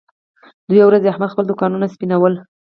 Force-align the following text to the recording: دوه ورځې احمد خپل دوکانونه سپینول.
دوه 0.69 0.83
ورځې 0.87 1.07
احمد 1.11 1.31
خپل 1.33 1.45
دوکانونه 1.47 1.85
سپینول. 1.93 2.33